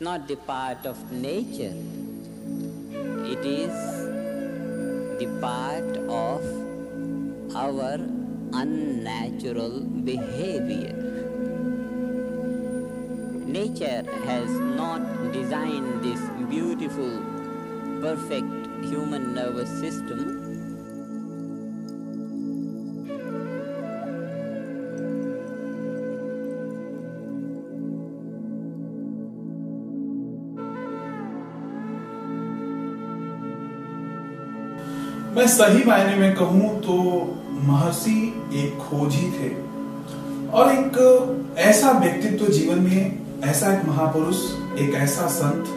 Not 0.00 0.28
the 0.28 0.36
part 0.36 0.86
of 0.86 1.10
nature. 1.10 1.74
It 3.32 3.44
is 3.44 3.74
the 5.18 5.26
part 5.40 5.96
of 6.06 7.56
our 7.56 7.94
unnatural 8.52 9.80
behavior. 9.80 10.94
Nature 13.44 14.04
has 14.24 14.48
not 14.78 15.32
designed 15.32 16.04
this 16.04 16.20
beautiful, 16.48 17.20
perfect 18.00 18.84
human 18.84 19.34
nervous 19.34 19.68
system 19.80 20.47
मैं 35.38 35.46
सही 35.46 35.82
मायने 35.84 36.14
में 36.16 36.34
कहूँ 36.34 36.68
तो 36.82 36.94
महर्षि 37.64 38.12
एक 38.54 38.78
खोजी 38.78 39.26
थे। 39.32 39.50
और 40.50 40.70
एक 40.72 40.96
ऐसा 41.58 41.90
व्यक्तित्व 41.98 42.46
जीवन 42.46 42.78
में, 42.78 43.18
ऐसा 43.44 43.72
एक 43.74 43.84
महापुरुष, 43.84 44.40
एक 44.80 44.94
ऐसा 44.96 45.26
संत, 45.26 45.68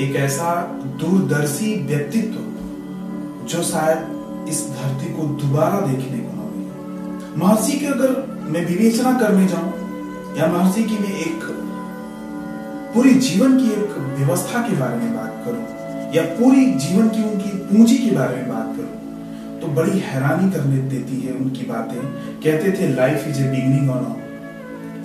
एक 0.00 0.16
ऐसा 0.16 0.54
दूरदर्शी 1.00 1.74
व्यक्तित्व 1.86 3.46
जो 3.46 3.62
शायद 3.62 4.48
इस 4.48 4.66
धरती 4.70 5.12
को 5.12 5.26
दोबारा 5.42 5.80
देखने 5.86 6.18
को 6.18 6.48
मिले। 6.48 7.36
महर्षि 7.36 7.78
की 7.78 7.86
अगर 7.86 8.10
मैं 8.48 8.64
विवेचना 8.66 9.12
करने 9.20 9.46
जाऊँ, 9.46 9.72
या 10.38 10.46
महर्षि 10.52 10.84
की 10.84 10.98
मैं 10.98 11.14
एक 11.18 11.44
पूरी 12.94 13.14
जीवन 13.20 13.56
की 13.58 13.70
एक 13.72 13.96
व्यवस्था 14.18 14.66
के 14.68 14.76
बारे 14.76 14.96
में 14.96 15.14
बात 15.16 15.42
करूँ, 15.44 15.64
या 16.14 16.22
पूरी 16.34 16.66
जीवन 16.76 17.08
की 17.08 17.22
उनकी 17.22 17.56
पूंजी 17.68 17.96
के 17.98 18.10
बारे 18.10 18.36
में 18.36 18.48
बात 18.48 18.67
तो 19.68 19.74
बड़ी 19.74 19.98
हैरानी 19.98 20.50
करने 20.50 20.76
देती 20.90 21.20
है 21.20 21.32
उनकी 21.32 21.64
बातें। 21.66 22.00
कहते 22.42 22.70
थे 22.72 22.88
life 22.88 23.24
is 23.28 23.40
a 23.40 23.48
beginning 23.50 23.90
on 23.90 24.04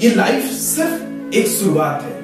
ये 0.01 0.09
लाइफ 0.15 0.45
सिर्फ़ 0.51 1.33
एक 1.33 1.47
शुरुआत 1.47 2.03
है। 2.03 2.21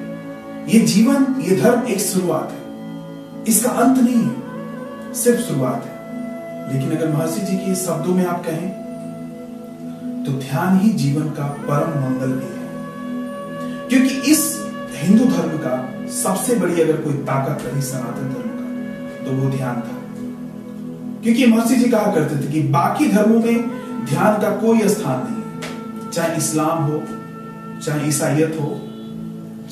ये 0.68 0.80
जीवन, 0.86 1.26
ये 1.40 1.56
धर्म 1.56 1.82
एक 1.82 2.00
शुरुआत 2.00 2.52
है। 2.52 3.44
इसका 3.48 3.70
अंत 3.70 3.98
नहीं 3.98 4.22
है, 4.24 5.14
सिर्फ़ 5.14 5.40
शुरुआत 5.40 5.84
है। 5.84 5.98
लेकिन 6.72 6.96
अगर 6.96 7.12
महर्षि 7.12 7.40
जी 7.40 7.56
के 7.56 7.74
शब्दों 7.74 8.14
में 8.14 8.24
आप 8.26 8.44
कहें 8.46 8.68
तो 10.24 10.32
ध्यान 10.32 10.78
ही 10.78 10.90
जीवन 10.94 11.28
का 11.30 11.44
परम 11.68 12.00
मंगल 12.00 12.32
भी 12.32 12.50
है। 12.50 12.68
क्योंकि 13.88 14.30
इस 14.32 14.42
हिंदू 14.94 15.24
धर्म 15.24 15.56
का 15.58 15.76
सबसे 16.12 16.56
बड़ी 16.56 16.80
अगर 16.82 16.96
कोई 16.96 17.14
ताकत 17.14 17.66
रही 17.66 17.82
सनातन 17.82 18.34
धर्म 18.34 18.50
का 18.52 19.24
तो 19.24 19.36
वो 19.36 19.50
ध्यान 19.50 19.80
था। 19.80 19.99
क्योंकि 21.22 21.46
महर्षि 21.46 21.76
जी 21.76 21.90
कहा 21.90 22.12
करते 22.12 22.36
थे 22.36 22.52
कि 22.52 22.60
बाकी 22.68 23.08
धर्मों 23.08 23.40
में 23.40 24.06
ध्यान 24.06 24.40
का 24.42 24.50
कोई 24.56 24.88
स्थान 24.88 25.26
नहीं 25.26 26.10
चाहे 26.10 26.36
इस्लाम 26.36 26.82
हो, 26.84 27.02
चाहे 27.80 28.08
ईसाइत 28.08 28.58
हो, 28.60 28.80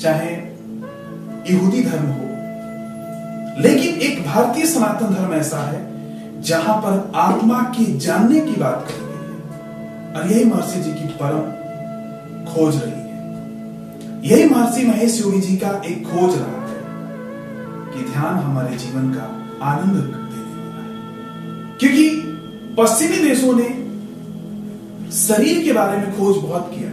चाहे 0.01 0.31
यहूदी 1.51 1.83
धर्म 1.83 2.05
हो। 2.05 2.25
लेकिन 3.61 3.95
एक 4.01 4.25
भारतीय 4.25 4.65
सनातन 4.65 5.13
धर्म 5.15 5.33
ऐसा 5.33 5.57
है 5.57 5.87
जहाँ 6.41 6.75
पर 6.77 7.11
आत्मा 7.15 7.61
के 7.75 7.85
जानने 7.97 8.41
की 8.41 8.55
बात 8.59 8.87
करी 8.87 9.05
गई 9.05 9.17
है 9.25 10.15
और 10.15 10.31
यही 10.31 10.45
महर्षि 10.45 10.79
जी 10.79 10.91
की 10.91 11.07
परम 11.21 11.41
खोज 12.45 12.75
रही 12.75 12.91
है। 12.91 13.07
यही 14.25 14.49
महर्षि 14.49 14.85
महेश 14.85 15.21
योगी 15.21 15.41
जी 15.41 15.57
का 15.57 15.81
एक 15.85 16.07
खोज 16.07 16.37
रहा 16.37 16.61
है 16.61 16.77
कि 17.93 18.11
ध्यान 18.11 18.35
हमारे 18.35 18.77
जीवन 18.77 19.13
का 19.13 19.27
आनंद 19.65 20.18
क्योंकि 21.79 22.09
पश्चिमी 22.77 23.17
देशों 23.17 23.53
ने 23.53 23.67
शरीर 25.11 25.63
के 25.63 25.73
बारे 25.73 25.97
में 25.97 26.17
खोज 26.17 26.37
बहुत 26.37 26.71
किया 26.75 26.89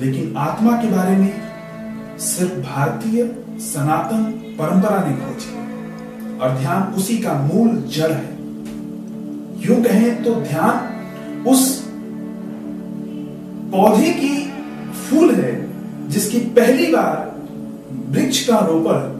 लेकिन 0.00 0.36
आत्मा 0.36 0.72
के 0.72 0.88
बारे 0.88 1.16
में 1.16 1.48
सिर्फ़ 2.18 2.54
भारतीय 2.54 3.24
सनातन 3.60 4.24
परंपरा 4.58 5.04
ने 5.08 5.16
खोज 5.16 5.44
और 6.40 6.58
ध्यान 6.58 6.82
उसी 6.82 7.18
का 7.18 7.32
मूल 7.32 7.76
जड़ 7.76 8.12
है। 8.12 8.38
यूँ 9.60 9.82
कहें 9.84 10.22
तो 10.22 10.34
ध्यान 10.34 11.44
उस 11.44 11.84
पौधे 13.72 14.10
की 14.10 14.50
फूल 14.92 15.34
है 15.34 15.52
जिसकी 16.08 16.38
पहली 16.38 16.86
बार 16.92 17.40
वृक्ष 18.08 18.46
का 18.48 18.58
रोपण 18.58 19.17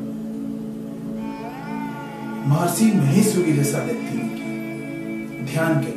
महर्षि 2.48 2.84
महेश 2.84 3.36
योगी 3.36 3.52
जैसा 3.52 3.78
व्यक्ति 3.78 4.18
ध्यान 5.52 5.74
के 5.74 5.92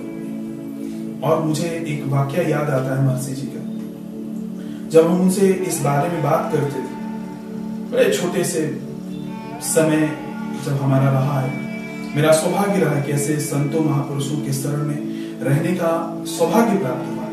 और 1.28 1.44
मुझे 1.44 1.68
एक 1.88 2.04
वाक्य 2.08 2.52
याद 2.52 2.70
आता 2.70 3.00
है 3.00 3.08
महर्षि 3.08 3.32
जी 3.32 3.52
का। 3.56 3.62
जब 4.90 5.08
हम 5.08 5.22
उनसे 5.22 5.48
इस 5.48 5.82
बारे 5.82 6.10
में 6.10 6.24
बात 6.24 6.50
करते 6.54 6.80
थे, 6.80 7.02
बड़े 7.92 8.14
छोटे 8.14 8.44
से 8.44 8.82
समय 9.62 10.18
जब 10.66 10.72
हमारा 10.82 11.10
रहा 11.10 11.40
है, 11.40 11.62
मेरा 12.16 12.32
सौभाग्य 12.32 12.80
रहा 12.80 13.00
कि 13.02 13.12
ऐसे 13.12 13.40
संतों 13.40 13.84
महापुरुषों 13.84 14.38
के 14.38 14.54
शरण 14.54 14.84
में 14.84 14.98
रहने 15.42 15.72
का 15.74 16.24
सौभाग्य 16.26 16.78
प्राप्त 16.78 17.12
हुआ। 17.12 17.26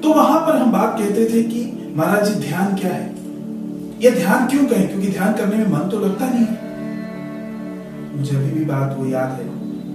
तो 0.00 0.12
वहाँ 0.12 0.40
पर 0.40 0.56
हम 0.56 0.72
बात 0.72 0.96
कहते 0.98 1.24
थे 1.24 1.42
कि, 1.42 1.92
महाराज 1.96 2.32
जी, 2.32 2.48
ध्यान 2.48 2.76
क्या 2.76 2.92
है? 2.92 3.14
यह 4.00 4.10
ध्यान 4.10 4.48
क्यों 4.48 4.64
कहें? 4.64 4.88
क्योंकि 4.88 5.08
ध्यान 5.08 5.32
करने 5.32 5.56
में 5.56 5.66
मन 5.66 5.88
तो 5.88 6.00
लगता 6.00 6.26
नहीं 6.26 6.46
है। 6.46 6.61
मुझे 8.16 8.36
अभी 8.36 8.50
भी 8.50 8.64
बात 8.64 8.96
वो 8.98 9.06
याद 9.06 9.28
है, 9.28 9.46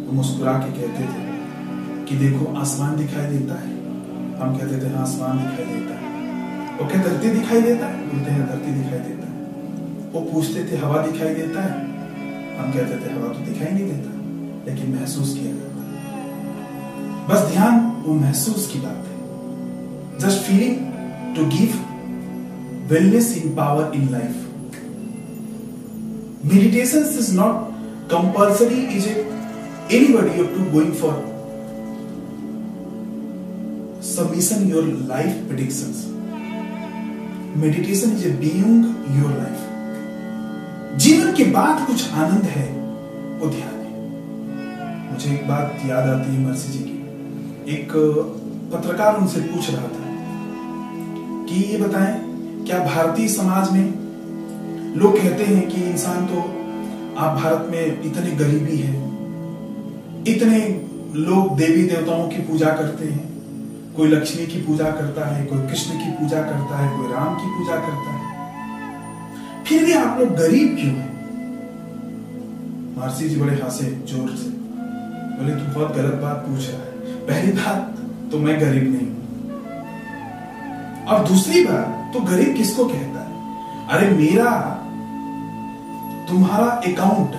वो 0.05 0.11
मुस्कुरा 0.11 0.53
के 0.53 0.71
कहते 0.71 1.03
थे 1.03 1.37
कि 2.05 2.15
देखो, 2.15 2.55
आसमान 2.55 2.97
दिखाई 2.97 3.25
देता 3.25 3.55
है। 3.59 3.67
हम 4.39 4.57
कहते 4.57 4.85
थे 4.85 4.93
हाँ 4.93 5.01
आसमान 5.01 5.37
दिखाई 5.37 5.75
देता 5.75 5.95
है। 5.95 6.07
वो 6.77 6.87
क्या 6.87 7.03
धरती 7.03 7.29
दिखाई 7.29 7.61
देता 7.61 7.85
है? 7.85 8.07
बोलते 8.07 8.31
हैं, 8.31 8.47
धरती 8.47 8.71
दिखाई 8.71 8.99
देता 8.99 9.27
है। 9.27 9.33
वो 10.11 10.31
पूछते 10.33 10.71
थे, 10.71 10.77
हवा 10.77 11.01
दिखाई 11.01 11.35
देता 11.35 11.63
है? 11.63 11.81
हम 12.57 12.71
कहते 12.71 13.05
थे, 13.05 13.13
हवा 13.13 13.27
तो 13.27 13.39
दिखाई 13.39 13.73
नहीं 13.73 13.85
देता, 13.85 14.09
लेकिन 14.71 14.95
महसूस 14.95 15.33
किया 15.33 15.53
जाता 15.55 15.81
है। 15.81 15.97
बस 17.27 17.51
ध्यान, 17.51 18.03
वो 18.07 18.13
महसूस 18.13 18.69
की 18.73 18.79
बात 18.79 19.05
है। 19.07 19.17
Just 20.19 20.37
feeling 20.37 20.75
to 21.35 21.45
give 21.45 21.69
wellness 22.93 23.43
in 23.45 23.55
power 23.55 23.91
in 23.95 24.09
life 24.09 24.43
meditation 26.45 27.01
is 27.19 27.29
not 27.37 27.66
compulsory 28.09 28.83
is 28.97 29.05
it 29.05 29.25
anybody 29.89 30.39
of 30.39 30.51
to 30.55 30.65
going 30.71 30.91
for 30.93 31.13
submission 34.01 34.67
your 34.69 34.83
life 35.11 35.35
predictions 35.49 36.05
meditation 37.63 38.11
is 38.11 38.25
a 38.25 38.33
being 38.43 38.75
your 39.19 39.31
life 39.39 39.63
जीवन 41.03 41.33
के 41.35 41.43
बाद 41.55 41.85
कुछ 41.87 42.13
आनंद 42.13 42.43
है 42.51 42.67
वो 43.39 43.49
ध्यान 43.49 43.75
है 43.79 45.11
मुझे 45.11 45.33
एक 45.33 45.47
बात 45.47 45.85
याद 45.85 46.07
आती 46.09 46.35
है 46.35 46.45
मर्सी 46.45 46.71
जी 46.73 46.79
की 46.85 47.73
एक 47.73 47.91
पत्रकार 48.73 49.17
उनसे 49.17 49.41
पूछ 49.49 49.69
रहा 49.69 49.87
था 49.87 50.15
कि 51.49 51.61
ये 51.63 51.77
बताएँ 51.77 52.15
क्या 52.65 52.79
भारतीय 52.85 53.27
समाज 53.27 53.71
में 53.73 53.85
लोग 54.99 55.17
कहते 55.17 55.43
हैं 55.45 55.67
कि 55.69 55.83
इंसान 55.89 56.25
तो 56.25 56.56
आप 57.17 57.37
भारत 57.37 57.67
में 57.71 58.03
इतने 58.03 58.31
गरीबी 58.31 58.77
है, 58.77 58.95
इतने 60.27 60.59
लोग 61.21 61.55
देवी 61.57 61.83
देवताओं 61.83 62.27
की 62.27 62.41
पूजा 62.41 62.69
करते 62.71 63.05
हैं, 63.05 63.23
कोई 63.95 64.07
लक्ष्मी 64.07 64.45
की 64.45 64.61
पूजा 64.61 64.89
करता 64.91 65.27
है, 65.27 65.45
कोई 65.45 65.67
कृष्ण 65.67 65.97
की 65.97 66.11
पूजा 66.11 66.41
करता 66.41 66.77
है, 66.77 66.89
कोई 66.97 67.11
राम 67.13 67.35
की 67.35 67.47
पूजा 67.47 67.75
करता 67.75 68.11
है। 68.11 68.21
फिर 69.63 69.85
भी 69.85 69.93
आप 69.93 70.19
लोग 70.19 70.35
गरीब 70.35 70.75
क्यों 70.75 70.93
हैं? 70.95 71.11
महर्षि 72.97 73.29
जी 73.29 73.35
बड़े 73.35 73.55
हंसे 73.55 73.85
ज़ोर 74.07 74.29
से, 74.37 74.49
बोले, 75.37 75.53
तू 75.55 75.73
बहुत 75.73 75.95
गलत 75.95 76.15
बात 76.21 76.37
पूछ 76.47 76.69
रहा 76.69 76.77
है। 76.77 76.91
पहली 77.27 77.51
बात 77.51 77.79
तो 78.31 78.39
मैं 78.39 78.59
गरीब 78.61 78.85
नहीं 78.93 79.07
हूँ। 79.07 79.15
और 81.05 81.27
दूसरी 81.27 81.63
बात 81.65 82.11
तो 82.13 82.19
गरीब 82.25 82.55
किसको 82.55 82.85
कहता 82.85 83.19
है? 83.19 83.31
अरे 83.87 84.09
मेरा 84.09 84.49
तुम्हारा 86.29 86.65
अकाउंट 86.65 87.31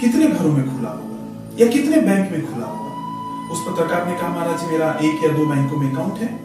कितने 0.00 0.26
घरों 0.26 0.52
में 0.52 0.76
खुला 0.76 0.90
होगा? 0.90 1.56
या 1.60 1.66
कितने 1.66 1.96
बैंक 1.96 2.32
में 2.32 2.52
खुला 2.52 2.66
होगा? 2.66 2.90
उस 3.52 3.60
पत्रकार 3.68 4.06
ने 4.06 4.14
कहा, 4.14 4.28
महाराज 4.28 4.64
मेरा 4.72 4.98
एक 5.02 5.24
या 5.24 5.30
दो 5.30 5.46
बैंकों 5.46 5.76
में 5.76 5.92
अकाउंट 5.92 6.18
है। 6.18 6.40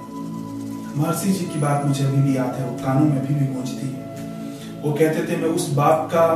महर्षि 0.98 1.30
जी 1.30 1.46
की 1.46 1.60
बात 1.60 1.86
मुझे 1.86 2.06
अभी 2.06 2.22
भी 2.22 2.38
याद 2.38 2.56
है, 2.56 2.70
वो 2.70 2.78
कानों 2.78 3.06
में 3.06 3.28
भी 3.28 3.56
गूंजती 3.56 3.88
है। 3.88 4.06
वो 4.86 4.94
कहते 4.94 5.32
थे, 5.32 5.38
मैं 5.38 5.50
उस 5.50 5.74
बाप 5.74 6.10
का 6.14 6.28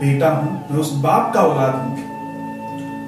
बेटा 0.00 0.30
हूँ, 0.30 0.52
मैं 0.70 0.78
उस 0.78 0.92
बाप 0.92 1.34
का 1.34 1.40
औलाद 1.40 1.74
हूँ, 1.74 1.94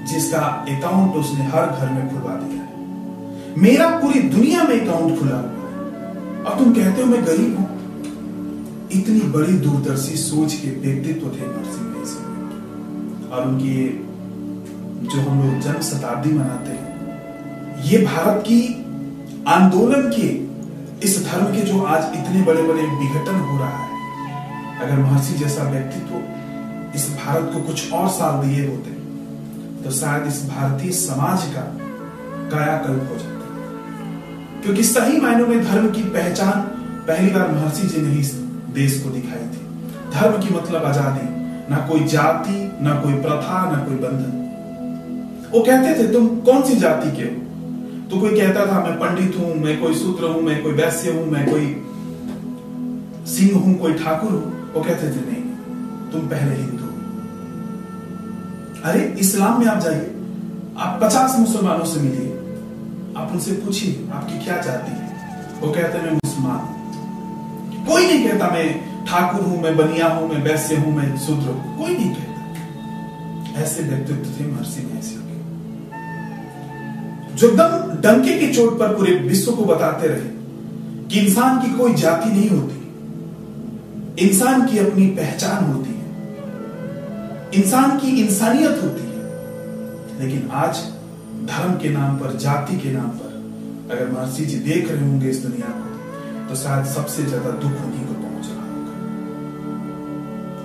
जिसका 0.06 0.38
अकाउंट 0.68 1.14
उसने 1.14 1.44
हर 1.44 1.66
घर 1.66 1.88
में 1.90 2.08
खुलवा 2.10 2.34
दिया 2.34 2.62
है। 2.62 2.68
मेरा 3.58 3.88
पूरी 3.98 4.20
दुनिया 4.20 4.62
में 4.62 4.80
अकाउंट 4.80 5.18
खुला 5.18 5.36
हुआ 5.36 5.42
है। 5.42 6.44
अब 6.44 6.58
तुम 6.58 6.72
कहते 6.72 7.02
हो, 7.02 7.08
मैं 7.08 7.26
गरीब 7.26 7.58
हूँ 7.58 7.69
इतनी 8.92 9.20
बड़ी 9.32 9.52
दूरदर्शी 9.58 10.16
सोच 10.16 10.54
के 10.54 10.70
व्यक्तित्व 10.80 11.26
थे 11.28 11.46
महेश 11.46 12.12
और 13.32 13.46
उनकी 13.48 13.74
जो 15.06 15.20
हम 15.20 15.42
लोग 15.42 15.60
जन्म 15.60 15.80
शताब्दी 15.82 16.32
मनाते 16.32 16.70
हैं, 16.70 16.88
ये 17.84 17.98
भारत 17.98 18.42
की 18.46 18.60
आंदोलन 19.48 20.10
के, 20.10 20.28
इस 21.06 21.24
धर्म 21.26 21.46
के 21.46 21.62
जो 21.62 21.82
आज 21.84 22.16
इतने 22.16 22.42
बड़े 22.42 22.62
बड़े 22.62 22.82
विघटन 22.82 23.38
हो 23.40 23.58
रहा 23.58 23.76
है, 23.76 23.88
अगर 24.80 24.96
महर्षि 24.98 25.34
जैसा 25.34 25.68
व्यक्तित्व 25.70 26.96
इस 26.96 27.08
भारत 27.16 27.50
को 27.54 27.60
कुछ 27.62 27.92
और 27.92 28.08
साल 28.08 28.42
दिए 28.46 28.66
होते 28.66 28.90
तो 29.84 29.90
शायद 29.90 30.26
इस 30.26 30.44
भारतीय 30.48 30.92
समाज 30.92 31.44
का 31.54 31.62
कायाकल्प 32.50 33.10
हो 33.10 33.16
जाता। 33.16 33.44
क्योंकि 34.62 34.84
सही 34.84 35.20
मायनों 35.20 35.46
में 35.46 35.64
धर्म 35.64 35.90
की 35.90 36.02
पहचान 36.10 36.60
पहली 37.06 37.30
बार 37.30 37.52
महर्षि 37.52 37.86
जी 37.86 38.02
ने 38.02 38.12
ही 38.14 38.22
देश 38.74 39.02
को 39.02 39.10
दिखाई 39.10 39.38
थी। 39.38 39.60
धर्म 40.14 40.42
की 40.42 40.54
मतलब 40.54 40.84
आज़ादी, 40.84 41.28
ना 41.70 41.86
कोई 41.86 42.04
जाति, 42.04 42.78
ना 42.82 42.94
कोई 42.94 43.12
प्रथा, 43.12 43.76
ना 43.76 43.84
कोई 43.84 43.96
बंधन। 43.96 44.38
वो 45.52 45.60
कहते 45.60 45.94
थे, 45.98 46.12
तुम 46.12 46.28
कौन 46.28 46.62
सी 46.62 46.76
जाति 46.76 47.16
के 47.16 47.22
हो? 47.22 47.34
तो 48.10 48.20
कोई 48.20 48.40
कहता 48.40 48.66
था, 48.66 48.84
मैं 48.84 48.94
पंडित 48.98 49.36
हूँ, 49.38 49.54
मैं 49.54 49.80
कोई 49.80 49.94
सूत्र 49.94 50.24
हूँ, 50.24 50.42
मैं 50.42 50.62
कोई 50.62 50.72
वैश्य 50.72 51.10
हूँ, 51.10 51.26
मैं 51.26 51.50
कोई 51.50 51.66
सिंह 53.26 53.60
हूँ, 53.60 53.78
कोई 53.78 53.94
ठाकुर 53.94 54.30
हूँ। 54.30 54.72
वो 54.74 54.80
कहते 54.80 55.10
थे, 55.10 55.30
नहीं, 55.30 55.42
तुम 56.12 56.28
पहले 56.28 56.54
हिंदू 56.54 56.84
अरे, 58.84 59.16
इस्लाम 59.20 59.60
में 59.60 59.66
आप 59.66 59.80
जाइए, 59.80 60.14
आप 60.78 61.00
पचास 61.02 61.38
मुसलमानों 61.38 61.84
से 61.84 62.00
मिलिए। 62.00 62.28
आप 63.16 63.30
उनसे 63.32 63.52
पूछिए, 63.52 64.08
आपकी 64.12 64.44
क्या 64.44 64.56
जाति 64.56 64.90
है? 64.90 65.06
वो 65.60 65.72
कहते 65.72 65.98
हैं, 65.98 66.04
मैं 66.04 66.12
मुसलमान 66.12 66.79
कोई 67.90 68.06
नहीं 68.06 68.22
कहता 68.24 68.48
मैं 68.48 68.66
ठाकुर 69.06 69.40
हूँ, 69.42 69.60
मैं 69.62 69.76
बनिया 69.76 70.08
हूँ, 70.08 70.28
मैं 70.28 70.42
वैश्य 70.42 70.76
हूँ, 70.76 70.92
मैं 70.96 71.16
शूद्र 71.18 71.48
हूँ। 71.48 71.78
कोई 71.78 71.96
नहीं 71.96 72.10
कहता। 72.10 73.60
ऐसे 73.62 73.82
व्यक्तित्व 73.84 74.26
थे 74.34 74.44
महर्षि 74.46 74.82
महर्षि 74.82 75.18
जो 77.32 77.48
दम 77.56 77.72
डंके 78.02 78.32
की 78.38 78.52
चोट 78.54 78.78
पर 78.78 78.88
पूरे 78.96 79.12
विश्व 79.18 79.52
को 79.52 79.64
बताते 79.64 80.08
रहे 80.08 80.28
कि 81.08 81.20
इंसान 81.20 81.60
की 81.60 81.70
कोई 81.78 81.94
जाति 81.94 82.30
नहीं 82.30 82.48
होती, 82.50 82.78
इंसान 84.24 84.66
की 84.66 84.78
अपनी 84.78 85.06
पहचान 85.16 85.64
होती 85.64 85.90
है, 85.90 86.08
इंसान 87.54 87.98
की 87.98 88.08
इंसानियत 88.22 88.82
होती 88.82 89.04
है। 89.04 90.18
लेकिन 90.20 90.48
आज 90.54 90.74
धर्म 91.48 91.72
के 91.82 91.88
नाम 91.90 92.16
पर, 92.18 92.36
जाति 92.38 92.76
के 92.78 92.92
नाम 92.92 93.10
पर 93.20 93.32
अगर 93.90 94.10
महर्षि 94.10 94.44
जी 94.46 94.58
देख 94.64 94.90
रहे 94.90 95.02
होंगे 95.02 95.28
इस 95.28 95.42
दुनिया 95.44 95.68
को 95.68 95.89
तो 96.50 96.56
शायद 96.56 96.86
सबसे 96.86 97.22
ज़्यादा 97.22 97.50
दुख 97.62 97.74
उन्हीं 97.80 98.04
को 98.06 98.14
पहुँच। 98.14 98.46
रहा 98.46 98.62
होगा 98.68 98.94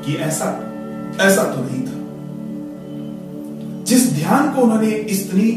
कि 0.05 0.13
ऐसा 0.27 0.45
ऐसा 1.23 1.43
तो 1.43 1.61
नहीं 1.61 1.81
था। 1.81 1.97
जिस 3.83 4.03
ध्यान 4.13 4.43
को 4.53 4.61
उन्होंने 4.61 4.89
इतनी 5.15 5.49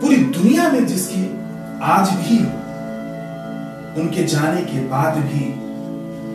पूरी 0.00 0.16
दुनिया 0.36 0.64
में 0.72 0.86
जिसकी 0.86 1.22
आज 1.88 2.10
भी 2.22 2.38
उनके 4.00 4.24
जाने 4.24 4.62
के 4.62 4.80
बाद 4.88 5.18
भी 5.26 5.44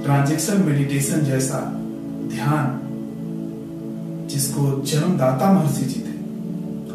ट्रांजेक्शन 0.03 0.61
मेडिटेशन 0.65 1.25
जैसा 1.25 1.59
ध्यान 2.33 2.65
जिसको 4.29 4.61
जन्मदाता 4.83 5.51
महर्षि 5.53 5.85
जी 5.85 5.99
थे, 5.99 6.15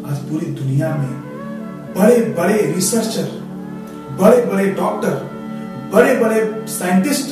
आज 0.09 0.17
पूरी 0.29 0.47
दुनिया 0.53 0.89
में 0.95 1.13
बड़े 1.97 2.17
बड़े 2.39 2.57
रिसर्चर 2.71 3.27
बड़े 4.21 4.39
बड़े 4.45 4.65
डॉक्टर 4.71 5.13
बड़े 5.93 6.13
बड़े 6.17 6.39
साइंटिस्ट 6.67 7.27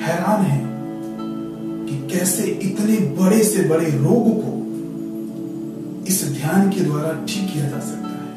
हैरान 0.00 0.42
हैं 0.42 0.64
कि 1.88 1.96
कैसे 2.08 2.44
इतने 2.66 2.96
बड़े 3.16 3.42
से 3.44 3.64
बड़े 3.68 3.90
रोग 3.96 4.28
को 4.36 4.52
इस 6.08 6.22
ध्यान 6.30 6.70
के 6.70 6.80
द्वारा 6.80 7.12
ठीक 7.26 7.52
किया 7.52 7.64
जा 7.64 7.80
सकता 7.80 8.12
है, 8.12 8.28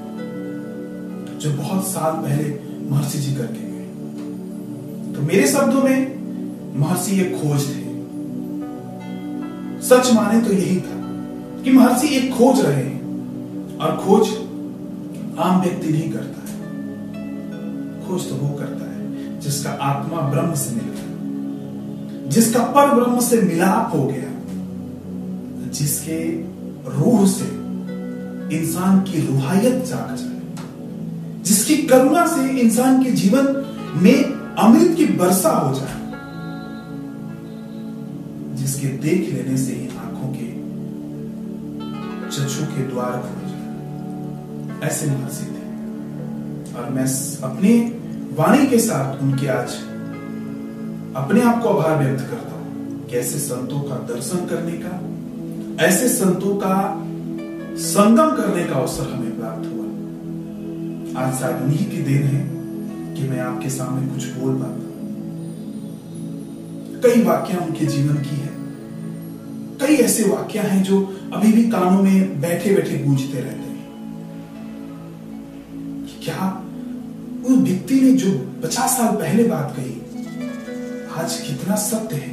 जो 1.39 1.51
बहुत 1.53 1.87
साल 1.87 2.19
पहले 2.23 2.49
महर्षि 2.89 3.19
जी 3.19 3.35
करके 3.35 3.63
गए। 3.67 3.85
तो 5.13 5.21
मेरे 5.21 5.47
शब्दों 5.47 5.83
में, 5.83 5.99
महर्षि 6.79 7.19
एक 7.21 7.31
खोज 7.35 7.61
थे 7.69 7.79
सच 9.87 10.13
माने 10.13 10.41
तो 10.41 10.53
यही 10.53 10.77
था 10.79 10.97
कि 11.63 11.71
महर्षि 11.71 12.15
एक 12.17 12.31
खोज 12.33 12.61
रहे 12.65 12.83
हैं, 12.83 13.77
और 13.77 13.97
खोज 13.97 14.23
आम 15.39 15.61
व्यक्ति 15.61 15.89
नहीं 15.89 16.09
करता 16.11 16.39
है। 16.41 16.55
खोज 18.07 18.29
तो 18.29 18.35
वो 18.35 18.49
करता 18.57 18.85
है। 18.85 19.00
जिसका 19.41 19.69
आत्मा 19.69 20.21
ब्रह्म 20.21 20.53
से 20.53 20.75
मिल। 20.75 22.29
जिसका 22.29 22.63
पर 22.63 22.93
ब्रह्म 22.95 23.19
से 23.19 23.41
मिलाप 23.41 23.91
हो 23.93 24.03
गया, 24.07 24.29
जिसके 25.69 26.19
रूह 26.99 27.27
से 27.27 27.45
इंसान 28.57 28.99
की 29.01 29.27
रूहायत 29.27 29.85
जाग 29.85 30.15
जाए, 30.15 30.39
जिसकी 31.43 31.77
करुणा 31.77 32.25
से 32.27 32.49
इंसान 32.59 33.03
के 33.03 33.11
जीवन 33.11 33.45
में 33.95 34.23
अमृत 34.55 34.97
की 34.97 35.05
वर्षा 35.05 35.49
हो 35.49 35.75
जाए, 35.75 35.99
जिसके 38.55 38.87
देख 38.87 39.33
लेने 39.33 39.57
से 39.57 39.73
ही 39.73 39.87
आँखों 39.97 40.29
के 40.33 40.49
चक्षु 42.29 42.63
के 42.65 42.83
द्वार 42.83 43.11
खुल 43.11 43.49
जाए। 43.49 44.89
ऐसे 44.89 45.05
महर्षि 45.07 45.45
थे 45.45 45.65
और 46.73 46.89
मैं 46.89 47.05
अपनी 47.43 48.00
वाणी 48.31 48.65
के 48.67 48.77
साथ 48.79 49.21
उनके 49.21 49.47
आज 49.47 49.73
अपने 51.15 51.41
आप 51.41 51.61
को 51.63 51.69
आभार 51.69 51.97
व्यक्त 52.03 52.21
करता 52.29 52.51
हूँ 52.51 53.07
कि 53.07 53.15
ऐसे 53.17 53.39
संतों 53.39 53.79
का 53.79 53.95
दर्शन 54.11 54.45
करने 54.45 54.75
का, 54.83 54.91
ऐसे 55.85 56.07
संतों 56.09 56.53
का 56.55 56.75
संगम 57.77 58.29
करने 58.37 58.63
का 58.63 58.75
अवसर 58.75 59.09
हमें 59.11 59.33
प्राप्त 59.39 59.65
हुआ। 59.65 61.23
आज 61.23 61.33
शायद 61.39 61.63
उन्हीं 61.63 61.89
की 61.91 61.97
देन 62.01 62.23
है 62.23 62.41
कि 63.15 63.27
मैं 63.29 63.39
आपके 63.39 63.69
सामने 63.69 64.07
कुछ 64.13 64.27
बोल 64.35 64.53
पाता 64.61 64.89
कई 67.03 67.23
वाक्य 67.23 67.57
उनके 67.57 67.85
जीवन 67.85 68.15
की 68.15 68.35
है। 68.35 68.53
कई 69.81 69.95
ऐसे 70.03 70.29
वाक्य 70.29 70.59
हैं 70.59 70.83
जो 70.83 71.01
अभी 71.33 71.51
भी 71.53 71.63
कानों 71.69 72.01
में 72.03 72.41
बैठे 72.41 72.75
बैठे 72.75 72.97
गूंजते 72.97 73.39
रहते 73.39 73.69
हैं। 73.69 73.70
व्यक्ति 77.91 78.05
ने 78.05 78.11
जो 78.13 78.31
पचास 78.63 78.97
साल 78.97 79.15
पहले 79.15 79.43
बात 79.43 79.73
कही, 79.77 79.93
आज 81.13 81.35
कितना 81.47 81.75
सत्य 81.77 82.15
है, 82.15 82.31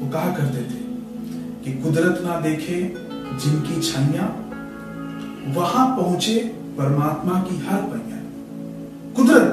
वो 0.00 0.10
कहा 0.12 0.30
करते 0.36 0.62
थे 0.64 0.80
कि 1.64 1.72
कुदरत 1.82 2.22
ना 2.24 2.38
देखे 2.40 2.76
जिनकी 3.36 3.80
छनिया 3.82 4.28
वहाँ 5.56 5.86
पहुँचे 5.96 6.36
परमात्मा 6.78 7.40
की 7.42 7.56
हर 7.66 7.82
पैया 7.82 8.18
कुदरत, 9.16 9.50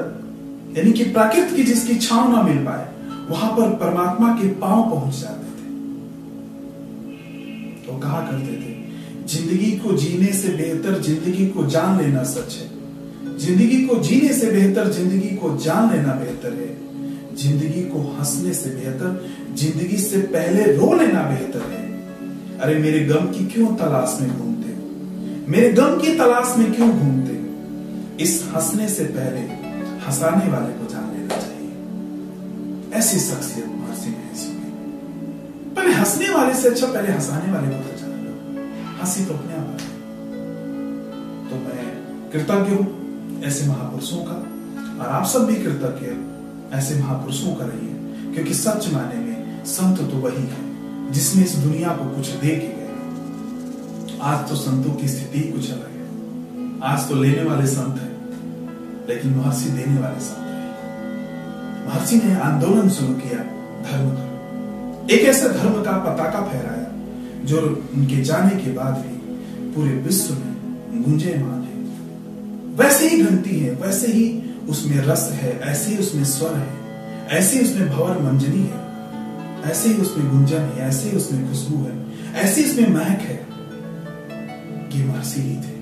यानी 0.77 0.91
कि 0.91 1.03
प्राकृत 1.11 1.55
की 1.55 1.63
जिसकी 1.63 1.95
छाव 1.97 2.31
ना 2.31 2.41
मिल 2.43 2.63
पाए, 2.65 2.87
वहाँ 3.29 3.51
पर 3.51 3.75
परमात्मा 3.75 4.33
के 4.35 4.47
पाँव 4.55 4.89
पहुँच 4.91 5.13
जाते 5.15 5.47
थे। 5.49 5.67
तो 7.83 7.99
कहा 7.99 8.21
करते 8.21 8.55
थे, 8.55 8.75
ज़िंदगी 9.27 9.71
को 9.79 9.97
जीने 9.97 10.31
से 10.33 10.55
बेहतर 10.57 11.01
ज़िंदगी 11.01 11.47
को 11.47 11.65
जान 11.67 11.97
लेना 11.97 12.23
सच 12.25 12.55
है। 12.55 12.76
ज़िंदगी 13.39 13.85
को 13.87 13.95
जीने 13.95 14.33
से 14.33 14.51
बेहतर, 14.51 14.91
ज़िंदगी 14.91 15.35
को 15.35 15.57
जान 15.57 15.91
लेना 15.91 16.13
बेहतर 16.13 16.53
है। 16.53 17.35
ज़िंदगी 17.35 17.83
को 17.83 17.99
हंसने 18.19 18.53
से 18.53 18.69
बेहतर, 18.69 19.29
ज़िंदगी 19.55 19.97
से 19.97 20.21
पहले 20.21 20.63
रो 20.63 20.93
लेना 20.93 21.21
बेहतर 21.21 21.59
है। 21.59 21.85
अरे, 22.59 22.75
मेरे 22.75 22.99
गम 22.99 23.27
की 23.27 23.45
क्यों 23.45 23.75
तलाश 23.75 24.17
में 24.21 24.37
घूमते? 24.37 24.75
मेरे 25.51 25.69
गम 25.71 25.99
की 25.99 26.17
तलाश 26.17 26.57
में 26.57 26.73
क्यों 26.73 26.89
घूमते? 26.89 27.37
इस 28.23 28.43
हंसने 28.55 28.89
से 28.89 29.03
पहले 29.03 29.39
हंसाने 29.99 30.51
वाले 30.51 30.73
को 30.73 30.93
जान 30.93 31.11
लेना 31.13 31.35
चाहिए। 31.35 32.99
ऐसी 32.99 33.19
शख्सियत 33.19 33.67
महर्षि 33.67 34.09
महर्षि 34.09 34.51
पहले 35.75 35.93
हंसने 35.93 36.29
वाले 36.29 36.53
से 36.53 36.69
अच्छा 36.69 36.87
पहले 36.87 37.11
हंसाने 37.11 37.51
वाले 37.51 37.67
को 37.67 37.73
तो 37.73 37.97
जान 37.97 38.11
लो। 38.25 38.31
हँसी 39.01 39.25
तो 39.25 39.33
अपने 39.33 39.53
आप 39.53 39.77
तो 41.49 41.55
मैं 41.55 41.83
कृतज्ञ 42.31 42.75
हूँ। 42.75 43.06
ऐसे 43.43 43.67
महापुरुषों 43.67 44.17
का। 44.17 44.35
और 44.97 45.09
आप 45.09 45.25
सब 45.25 45.45
भी 45.45 45.55
कृतज्ञ 45.55 46.07
ऐसे 46.77 46.95
महापुरुषों 46.95 47.53
का 47.55 47.65
रहिए, 47.65 47.93
क्योंकि 48.33 48.53
सच 48.53 48.87
माने 48.93 49.19
में 49.19 49.63
संत 49.65 49.97
तो 50.11 50.17
वही 50.17 50.43
है 50.43 51.11
जिसने 51.11 51.43
इस 51.43 51.55
दुनिया 51.55 51.89
को 51.89 52.05
कुछ 52.15 52.27
दे 52.27 52.55
के 52.55 52.67
गए 52.67 52.85
आज 54.23 54.47
तो 54.49 54.55
संतों 54.55 54.93
की 54.93 55.07
स्थिति 55.07 55.39
कुछ 55.51 55.69
अलग 55.71 55.91
है। 55.91 56.05
आज 56.83 57.07
तो 57.09 57.15
लेने 57.15 57.43
वाले 57.43 57.67
संत 57.67 57.95
हैं, 58.01 58.15
लेकिन 59.09 59.35
महर्षि 59.35 59.69
देने 59.69 59.99
वाले 59.99 60.19
संत 60.19 60.37
हैं। 60.37 60.55
महर्षि 61.87 62.15
ने 62.15 62.33
आंदोलन 62.41 62.89
शुरू 62.89 63.13
किया 63.13 63.39
धर्म 63.83 64.09
का। 64.09 64.25
एक 65.15 65.21
ऐसे 65.25 65.49
धर्म 65.49 65.75
का 65.83 65.91
पताका 65.99 66.41
फहराया, 66.41 66.89
जो 67.45 67.57
उनके 67.95 68.17
जाने 68.23 68.55
के 68.55 68.71
बाद 68.71 68.93
भी 68.97 69.13
पूरे 69.73 69.93
विश्व 69.99 70.33
में 70.33 71.03
गुंजेमान 71.03 71.51
है 71.53 71.56
वैसे 72.77 73.09
ही 73.09 73.21
घंटी 73.21 73.59
है, 73.59 73.75
वैसे 73.75 74.07
ही 74.07 74.43
उसमें 74.69 74.97
रस 74.97 75.29
है, 75.33 75.59
ऐसे 75.59 75.91
ही 75.91 75.97
उसमें 75.97 76.23
स्वर 76.23 76.53
है, 76.55 76.69
ऐसे 77.27 77.59
ही 77.59 77.65
उसमें 77.65 77.89
भवर 77.89 78.17
मंजनी 78.17 78.61
है, 78.63 78.87
ऐसे 79.71 79.89
ही 79.89 79.95
उसमें 79.95 80.29
गुंजन 80.29 80.59
है, 80.59 80.79
ऐसे 80.79 81.09
ही 81.09 81.17
उसमें 81.17 81.49
खुशबू 81.49 81.83
है, 81.83 82.07
ऐसी 82.33 82.61
इसमें 82.61 82.89
महक 82.89 83.19
है। 83.21 83.47
ये 84.97 85.05
महर्षि 85.05 85.41
ही। 85.41 85.55
थे 85.55 85.77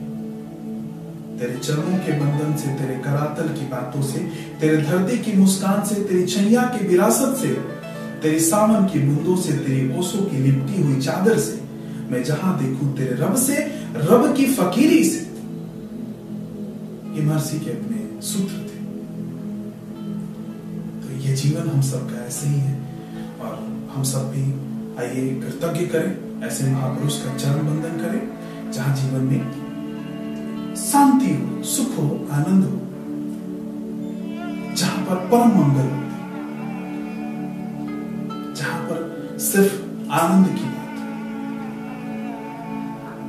तेरे 1.39 1.57
चरणों 1.57 1.97
के 1.97 2.11
बंधन 2.11 2.57
से, 2.57 2.67
तेरे 2.67 2.95
करातल 2.95 3.47
की 3.47 3.65
बातों 3.65 4.01
से, 4.01 4.19
तेरे 4.61 4.77
धरती 4.77 5.17
की 5.17 5.37
मुस्कान 5.37 5.85
से, 5.85 5.95
तेरी 5.95 6.25
छैया 6.25 6.61
की 6.61 6.87
विरासत 6.87 7.37
से, 7.41 7.47
तेरे 8.21 8.39
सावन 8.39 8.85
की 8.85 8.99
बूंदों 8.99 9.41
से, 9.41 9.51
तेरी 9.51 9.99
ओसों 9.99 10.19
की 10.19 10.37
लिपटी 10.37 10.81
हुई 10.81 11.01
चादर 11.01 11.39
से, 11.39 11.61
मैं 12.11 12.23
जहाँ 12.23 12.57
देखूँ 12.63 12.97
तेरे 12.97 13.09
रब 13.09 13.35
से, 13.35 13.55
रब 13.95 14.33
की 14.37 14.45
फकीरी 14.45 15.03
से। 15.03 15.24
महर्षि 17.25 17.59
के 17.59 17.71
अपने 17.71 17.97
सूत्र 18.21 18.57
थे। 18.61 18.79
तो 21.01 21.07
ये 21.25 21.31
जीवन 21.35 21.65
हम 21.69 21.81
सबका 21.81 22.17
ऐसे 22.25 22.47
ही 22.47 22.59
है 22.59 22.73
और 23.41 23.53
हम 23.93 24.03
सब 24.11 24.23
भी 24.31 24.45
आइए 24.99 25.23
कृतज्ञ 25.41 25.85
करें, 25.87 26.11
ऐसे 26.43 26.61
महापुरुष 26.71 27.15
का 27.23 27.29
चरण 27.37 27.59
बंधन 27.67 27.95
करें, 28.01 28.21
जहाँ 28.71 28.95
जीवन 28.95 29.23
में 29.23 29.41
शांति 30.77 31.29
हो, 31.33 31.63
सुख 31.65 31.91
हो, 31.97 32.07
आनंद 32.31 32.63
हो, 32.65 32.75
जहाँ 34.75 34.99
पर 35.05 35.17
परम 35.29 35.49
मंगल 35.59 35.87
हो, 35.89 35.99
जहाँ 38.53 38.79
पर 38.87 38.97
सिर्फ़ 39.41 39.75
आनंद 40.13 40.47
की 40.57 40.65
बात 40.65 40.93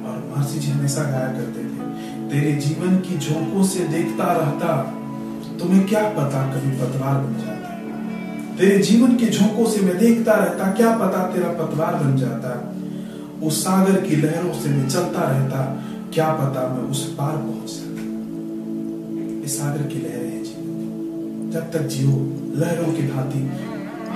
और 0.07 0.17
महर्षि 0.31 0.59
जी 0.59 0.69
हमेशा 0.71 1.03
गाया 1.03 1.31
करते 1.33 1.61
थे 1.61 1.65
तेरे 2.30 2.52
जीवन 2.52 2.97
की 2.97 3.18
झोंकों 3.18 3.64
से 3.64 3.80
देखता 3.80 4.25
रहता, 4.25 4.76
तुम्हें 5.59 5.87
क्या 5.87 6.02
पता 6.02 6.54
कभी 6.54 6.71
पतवार 6.71 7.14
बन 7.14 7.35
जाता? 7.35 7.68
तेरे 8.56 8.78
जीवन 8.78 9.16
के 9.16 9.26
झोंकों 9.26 9.66
से 9.66 9.80
मैं 9.80 9.99
देखता 9.99 10.35
रहता, 10.35 10.73
क्या 10.73 10.97
पता 10.97 11.33
तेरा 11.35 11.49
पतवार 11.49 11.95
बन 11.95 12.16
जाता? 12.16 12.73
उस 13.47 13.64
सागर 13.64 14.00
की 14.00 14.16
लहरों 14.16 14.54
से 14.54 14.68
मैं 14.68 14.88
चलता 14.88 15.23
रहता, 15.23 15.85
क्या 16.14 16.33
पता 16.33 16.68
मैं 16.68 16.90
उस 16.90 17.14
पार 17.14 17.37
पहुँच 17.37 17.71
सकता? 17.71 18.02
इस 19.45 19.59
सागर 19.59 19.83
की 19.83 19.99
लहरें 19.99 20.30
हैं 20.30 20.45
जीवन 20.45 21.50
जब 21.52 21.71
तक 21.73 21.87
जियो, 21.87 22.11
लहरों 22.56 22.92
की 22.92 23.02
भांति 23.02 23.38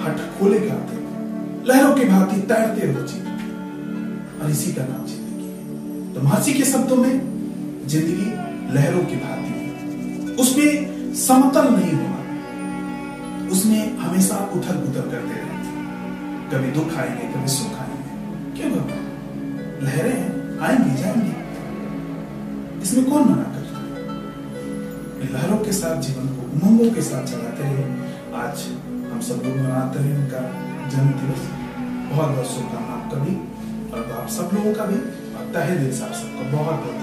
हट 0.02 0.38
खोले 0.38 0.61
गाते 0.61 0.99
लहरों 1.69 1.95
की 1.97 2.05
भांति 2.05 2.40
तैरते 2.40 2.87
रहो 2.87 3.07
जीवन। 3.07 4.40
और 4.43 4.50
इसी 4.50 4.73
का 4.73 4.83
नाम 4.83 5.07
ज़िंदगी 5.07 5.45
है। 5.45 6.14
तो 6.14 6.21
महर्षि 6.21 6.52
के 6.52 6.64
शब्दों 6.64 6.97
में 6.97 7.30
ज़िंदगी 7.90 8.26
लहरों 8.75 9.04
की 9.04 9.16
भांति। 9.16 9.52
है 9.52 10.35
उसमें 10.37 11.14
समतल 11.20 11.68
नहीं 11.68 11.92
होना। 11.92 12.18
उसमें 13.52 13.97
हमेशा 13.99 14.37
उथल 14.56 14.76
पुथल 14.82 15.09
करते 15.11 15.38
रहते 15.38 15.73
कभी 16.50 16.70
दुख 16.70 16.92
आएँगे, 16.99 17.25
कभी 17.32 17.49
सुख 17.49 17.75
आएँगे। 17.80 18.12
क्यों 18.56 18.70
बाबा 18.73 18.99
लहरें 19.85 20.12
हैं, 20.12 20.30
आएँगी, 20.61 20.92
जाएँगी। 21.02 21.35
इसमें 22.82 23.11
कौन 23.11 23.23
मना 23.23 23.47
कर 23.54 23.59
लहरों 25.32 25.59
के 25.59 25.73
साथ 25.73 26.00
जीवन 26.02 26.28
को 26.28 26.47
उमंगों 26.52 26.90
के 26.94 27.02
साथ 27.02 27.26
चलाते 27.26 27.62
रहे 27.62 27.85
आज 28.38 28.64
हम 29.11 29.20
सब 29.28 29.42
लोग 29.44 29.56
मनाते 29.56 29.99
हैं 29.99 30.14
उनका 30.18 30.40
जन्म 30.90 31.11
दिवस 31.18 31.42
बहुत 32.12 32.28
बहुत 32.28 32.47
शुभकामना 32.47 32.94
आपका 32.94 33.18
भी 33.25 33.35
और 33.92 34.02
आप 34.12 34.28
सब 34.38 34.47
लोगों 34.54 34.75
का 34.75 34.85
भी। 34.85 34.99
और 35.35 35.44
तहे 35.54 35.76
दिल 35.78 35.92
से 35.92 36.04
आप 36.04 36.12
सबका 36.12 36.50
बहुत 36.50 36.76
बहुत 36.85 37.00